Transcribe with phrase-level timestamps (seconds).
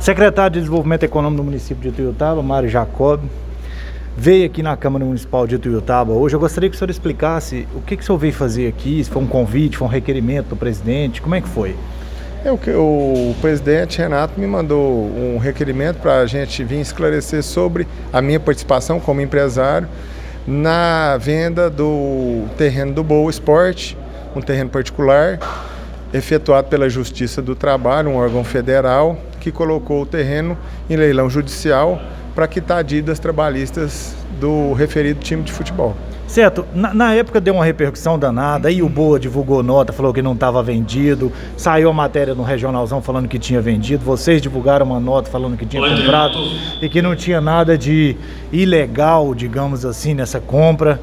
[0.00, 3.20] Secretário de Desenvolvimento Econômico do município de Ituiutaba, Mário Jacob,
[4.16, 6.36] veio aqui na Câmara Municipal de Ituiutaba hoje.
[6.36, 9.10] Eu gostaria que o senhor explicasse o que, que o senhor veio fazer aqui, se
[9.10, 11.76] foi um convite, foi um requerimento do presidente, como é que foi?
[12.44, 17.42] É o, que o presidente Renato me mandou um requerimento para a gente vir esclarecer
[17.42, 19.88] sobre a minha participação como empresário
[20.46, 23.96] na venda do terreno do Boa Esporte,
[24.36, 25.38] um terreno particular,
[26.14, 30.56] efetuado pela Justiça do Trabalho, um órgão federal, que colocou o terreno
[30.88, 32.00] em leilão judicial
[32.36, 35.96] para quitar dívidas trabalhistas do referido time de futebol.
[36.26, 40.22] Certo, na, na, época deu uma repercussão danada, aí o Boa divulgou nota, falou que
[40.22, 44.98] não estava vendido, saiu a matéria no Regionalzão falando que tinha vendido, vocês divulgaram uma
[44.98, 46.38] nota falando que tinha comprado
[46.80, 48.16] e que não tinha nada de
[48.50, 50.98] ilegal, digamos assim, nessa compra.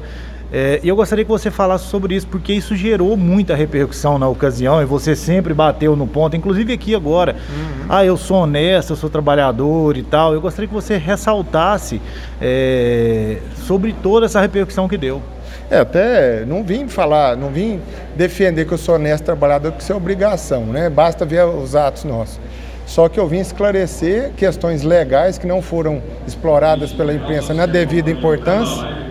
[0.54, 4.28] É, e eu gostaria que você falasse sobre isso, porque isso gerou muita repercussão na
[4.28, 7.32] ocasião e você sempre bateu no ponto, inclusive aqui agora.
[7.32, 7.86] Uhum.
[7.88, 10.34] Ah, eu sou honesto, eu sou trabalhador e tal.
[10.34, 12.02] Eu gostaria que você ressaltasse
[12.38, 15.22] é, sobre toda essa repercussão que deu.
[15.70, 17.80] É, até não vim falar, não vim
[18.14, 20.90] defender que eu sou honesto trabalhador, que isso é obrigação, né?
[20.90, 22.38] Basta ver os atos nossos.
[22.84, 28.10] Só que eu vim esclarecer questões legais que não foram exploradas pela imprensa na devida
[28.10, 29.02] importância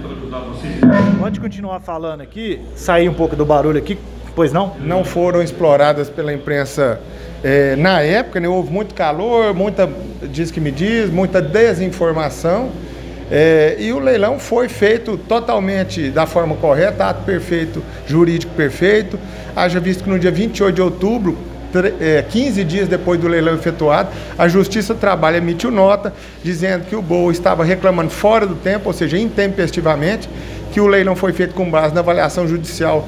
[1.21, 3.95] Pode continuar falando aqui, sair um pouco do barulho aqui,
[4.35, 4.75] pois não?
[4.79, 6.99] Não foram exploradas pela imprensa
[7.43, 9.87] é, na época, né, houve muito calor, muita,
[10.23, 12.71] diz que me diz, muita desinformação.
[13.29, 19.19] É, e o leilão foi feito totalmente da forma correta, ato perfeito, jurídico perfeito.
[19.55, 21.37] Haja visto que no dia 28 de outubro,
[22.29, 26.13] 15 é, dias depois do leilão efetuado, a Justiça do Trabalho emitiu nota
[26.43, 30.29] dizendo que o BOA estava reclamando fora do tempo, ou seja, intempestivamente,
[30.71, 33.07] que o leilão foi feito com base na avaliação judicial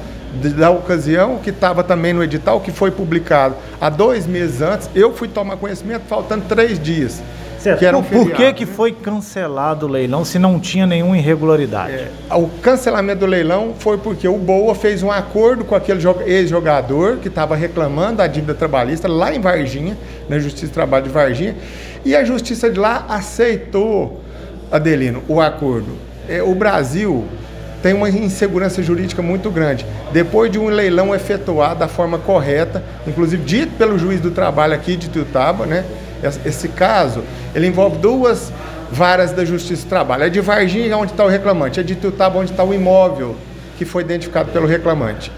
[0.56, 4.90] da ocasião, que estava também no edital, que foi publicado há dois meses antes.
[4.94, 7.22] Eu fui tomar conhecimento faltando três dias.
[7.64, 7.78] Certo.
[7.78, 11.94] Que um por, que, que foi cancelado o leilão se não tinha nenhuma irregularidade?
[11.94, 17.16] É, o cancelamento do leilão foi porque o Boa fez um acordo com aquele ex-jogador
[17.16, 19.96] que estava reclamando da dívida trabalhista lá em Varginha,
[20.28, 21.56] na Justiça do Trabalho de Varginha,
[22.04, 24.20] e a Justiça de lá aceitou,
[24.70, 25.92] Adelino, o acordo.
[26.28, 27.24] É, o Brasil
[27.82, 29.86] tem uma insegurança jurídica muito grande.
[30.12, 34.96] Depois de um leilão efetuado da forma correta, inclusive dito pelo juiz do trabalho aqui
[34.96, 35.82] de Tutaba, né?
[36.46, 37.22] Esse caso,
[37.54, 38.52] ele envolve duas
[38.90, 40.24] varas da Justiça do Trabalho.
[40.24, 43.36] É de Varginha, onde está o reclamante, é de Tutaba, onde está o imóvel
[43.76, 45.30] que foi identificado pelo reclamante.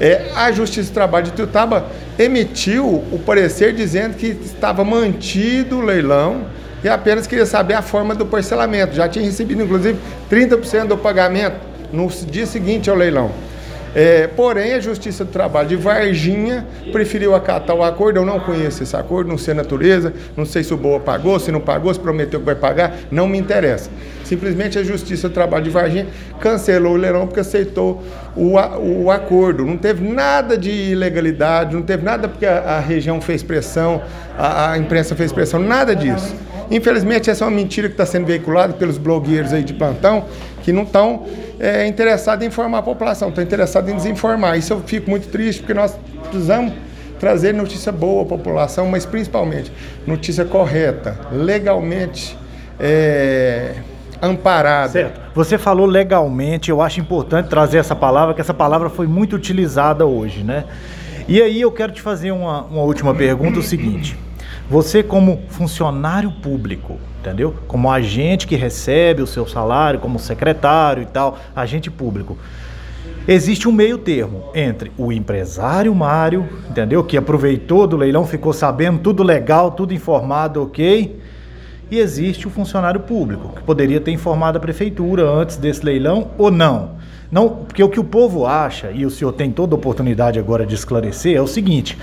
[0.00, 1.86] É, a Justiça do Trabalho de Tutaba
[2.18, 6.46] emitiu o parecer dizendo que estava mantido o leilão
[6.84, 8.94] e apenas queria saber a forma do parcelamento.
[8.94, 9.98] Já tinha recebido, inclusive,
[10.30, 11.56] 30% do pagamento
[11.92, 13.30] no dia seguinte ao leilão.
[13.98, 18.18] É, porém, a Justiça do Trabalho de Varginha preferiu acatar o acordo.
[18.18, 21.40] Eu não conheço esse acordo, não sei a natureza, não sei se o Boa pagou,
[21.40, 23.88] se não pagou, se prometeu que vai pagar, não me interessa.
[24.22, 26.08] Simplesmente a Justiça do Trabalho de Varginha
[26.40, 28.04] cancelou o leilão porque aceitou
[28.36, 28.58] o,
[29.04, 29.64] o acordo.
[29.64, 34.02] Não teve nada de ilegalidade, não teve nada porque a, a região fez pressão,
[34.36, 36.34] a, a imprensa fez pressão, nada disso.
[36.70, 40.24] Infelizmente, essa é uma mentira que está sendo veiculada pelos blogueiros aí de plantão,
[40.62, 41.24] que não estão
[41.60, 44.58] é, interessados em informar a população, estão interessados em desinformar.
[44.58, 46.72] Isso eu fico muito triste, porque nós precisamos
[47.18, 49.72] trazer notícia boa à população, mas principalmente
[50.06, 52.36] notícia correta, legalmente
[52.78, 53.74] é,
[54.20, 54.92] amparada.
[54.92, 55.20] Certo.
[55.34, 60.06] Você falou legalmente, eu acho importante trazer essa palavra, que essa palavra foi muito utilizada
[60.06, 60.64] hoje, né?
[61.28, 64.16] E aí eu quero te fazer uma, uma última pergunta, o seguinte.
[64.68, 67.54] Você como funcionário público, entendeu?
[67.68, 72.36] Como agente que recebe o seu salário, como secretário e tal, agente público.
[73.28, 77.04] Existe um meio termo entre o empresário Mário, entendeu?
[77.04, 81.20] Que aproveitou do leilão, ficou sabendo tudo legal, tudo informado, ok?
[81.88, 86.50] E existe o funcionário público, que poderia ter informado a prefeitura antes desse leilão ou
[86.50, 86.96] não.
[87.30, 90.66] Não, porque o que o povo acha, e o senhor tem toda a oportunidade agora
[90.66, 91.96] de esclarecer, é o seguinte: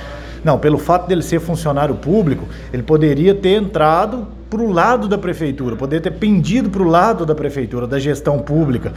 [0.44, 5.18] não, pelo fato dele ser funcionário público, ele poderia ter entrado para o lado da
[5.18, 8.94] prefeitura, poderia ter pendido para o lado da prefeitura, da gestão pública.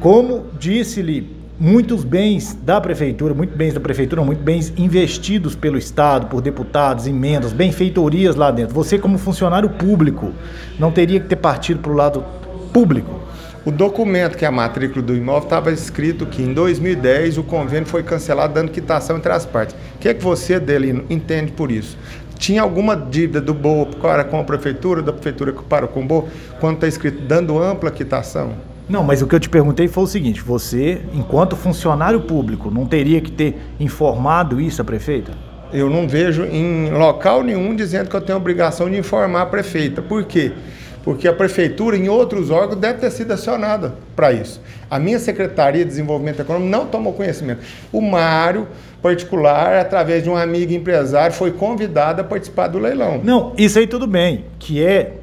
[0.00, 6.26] Como disse-lhe, muitos bens da prefeitura, muitos bens da prefeitura, muitos bens investidos pelo Estado,
[6.26, 8.74] por deputados, emendas, benfeitorias lá dentro.
[8.74, 10.32] Você, como funcionário público,
[10.78, 12.24] não teria que ter partido para o lado
[12.72, 13.23] público.
[13.66, 17.88] O documento que é a matrícula do imóvel estava escrito que em 2010 o convênio
[17.88, 19.74] foi cancelado dando quitação entre as partes.
[19.94, 21.96] O que é que você, Delino, entende por isso?
[22.36, 26.26] Tinha alguma dívida do BOA para com a prefeitura, da prefeitura para com o BOA,
[26.60, 28.52] quando está escrito dando ampla quitação?
[28.86, 32.84] Não, mas o que eu te perguntei foi o seguinte: você, enquanto funcionário público, não
[32.84, 35.32] teria que ter informado isso à prefeita?
[35.72, 40.02] Eu não vejo em local nenhum dizendo que eu tenho obrigação de informar a prefeita.
[40.02, 40.52] Por quê?
[40.52, 40.83] Porque
[41.28, 44.60] a prefeitura, em outros órgãos, deve ter sido acionada para isso.
[44.90, 47.60] A minha Secretaria de Desenvolvimento Econômico não tomou conhecimento.
[47.92, 48.66] O Mário,
[49.02, 53.20] particular, através de um amigo empresário, foi convidado a participar do leilão.
[53.22, 55.18] Não, isso aí tudo bem, que é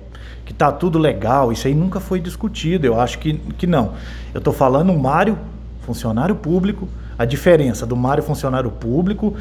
[0.45, 3.93] que tá tudo legal, isso aí nunca foi discutido, eu acho que, que não.
[4.33, 5.37] Eu estou falando o Mário,
[5.81, 9.33] funcionário público, a diferença do Mário funcionário público,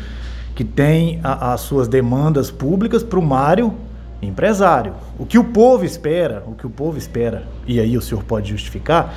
[0.55, 3.75] que tem as suas demandas públicas, para o Mário
[4.23, 4.95] empresário.
[5.19, 8.51] O que o povo espera, o que o povo espera, e aí o senhor pode
[8.51, 9.15] justificar,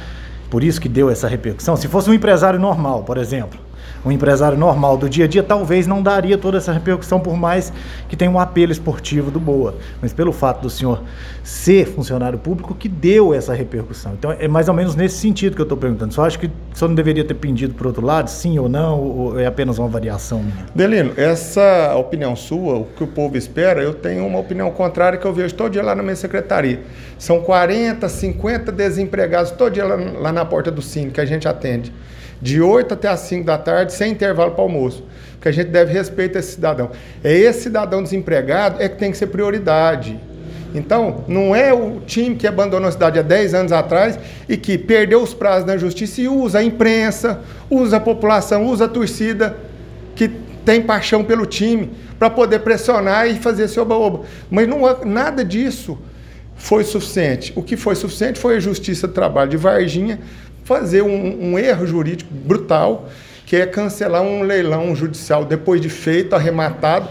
[0.50, 1.76] por isso que deu essa repercussão.
[1.76, 3.60] Se fosse um empresário normal, por exemplo,
[4.06, 7.72] um empresário normal do dia a dia, talvez não daria toda essa repercussão, por mais
[8.10, 9.76] que tenha um apelo esportivo do Boa.
[10.02, 11.02] Mas pelo fato do senhor
[11.44, 14.14] ser funcionário público, que deu essa repercussão.
[14.14, 16.14] Então é mais ou menos nesse sentido que eu estou perguntando.
[16.14, 19.00] Só acho que o senhor não deveria ter pendido por outro lado, sim ou não,
[19.00, 20.66] ou é apenas uma variação minha?
[20.74, 25.26] Delino, essa opinião sua, o que o povo espera, eu tenho uma opinião contrária que
[25.26, 26.82] eu vejo todo dia lá na minha secretaria.
[27.18, 31.48] São 40, 50 desempregados todo dia lá, lá na porta do Cine que a gente
[31.48, 31.92] atende
[32.42, 35.04] de 8 até as 5 da tarde, sem intervalo para almoço.
[35.34, 36.92] Porque a gente deve respeitar esse cidadão.
[37.24, 40.20] É esse cidadão desempregado é que tem que ser prioridade.
[40.74, 44.18] Então, não é o time que abandonou a cidade há 10 anos atrás
[44.50, 48.86] e que perdeu os prazos na justiça e usa a imprensa, usa a população, usa
[48.86, 49.56] a torcida
[50.16, 50.30] que
[50.66, 54.22] tem paixão pelo time para poder pressionar e fazer seu oba-oba.
[54.50, 55.98] Mas não, nada disso
[56.56, 57.52] foi suficiente.
[57.56, 60.20] O que foi suficiente foi a Justiça do Trabalho de Varginha
[60.64, 63.10] fazer um, um erro jurídico brutal,
[63.46, 67.10] que é cancelar um leilão judicial depois de feito, arrematado,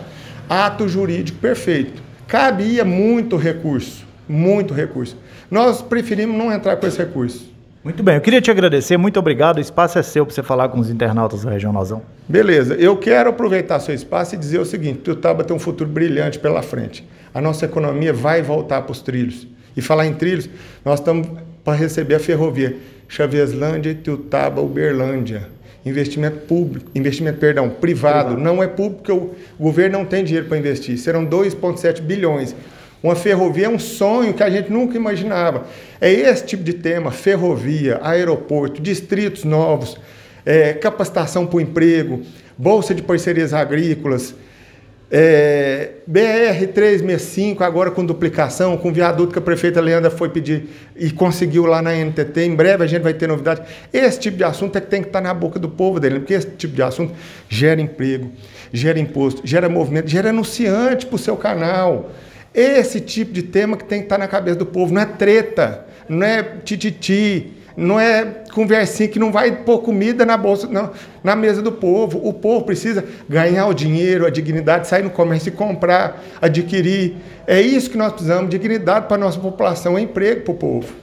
[0.48, 2.02] ato jurídico perfeito.
[2.26, 5.16] Cabia muito recurso, muito recurso.
[5.50, 7.52] Nós preferimos não entrar com esse recurso.
[7.84, 9.56] Muito bem, eu queria te agradecer, muito obrigado.
[9.56, 12.00] O espaço é seu para você falar com os internautas da região Nozão.
[12.28, 16.38] Beleza, eu quero aproveitar seu espaço e dizer o seguinte: Tutaba tem um futuro brilhante
[16.38, 17.04] pela frente.
[17.34, 19.48] A nossa economia vai voltar para os trilhos.
[19.76, 20.48] E falar em trilhos,
[20.84, 21.26] nós estamos
[21.64, 22.76] para receber a ferrovia.
[23.08, 25.48] Chaveslândia, Tiltaba, Uberlândia.
[25.84, 30.56] Investimento público, investimento, perdão, privado, não é público, porque o governo não tem dinheiro para
[30.56, 30.96] investir.
[30.96, 32.54] Serão 2,7 bilhões.
[33.02, 35.66] Uma ferrovia é um sonho que a gente nunca imaginava.
[36.00, 39.98] É esse tipo de tema: ferrovia, aeroporto, distritos novos,
[40.46, 42.22] é, capacitação para o emprego,
[42.56, 44.34] bolsa de parcerias agrícolas,
[45.14, 51.66] é, BR-365, agora com duplicação, com viaduto que a prefeita Leandra foi pedir e conseguiu
[51.66, 52.40] lá na NTT.
[52.40, 53.60] Em breve a gente vai ter novidade.
[53.92, 56.32] Esse tipo de assunto é que tem que estar na boca do povo dele, porque
[56.32, 57.12] esse tipo de assunto
[57.46, 58.32] gera emprego,
[58.72, 62.10] gera imposto, gera movimento, gera anunciante para o seu canal.
[62.54, 64.94] Esse tipo de tema que tem que estar na cabeça do povo.
[64.94, 70.36] Não é treta, não é tititi não é conversinha que não vai pôr comida na
[70.36, 70.90] bolsa, não,
[71.22, 72.20] na mesa do povo.
[72.22, 77.16] O povo precisa ganhar o dinheiro, a dignidade, sair no comércio e comprar, adquirir.
[77.46, 81.02] É isso que nós precisamos, dignidade para a nossa população, emprego para o povo.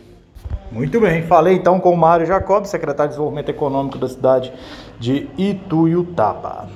[0.71, 4.53] Muito bem, falei então com o Mário Jacob, secretário de Desenvolvimento Econômico da cidade
[4.99, 6.69] de Ituiutaba.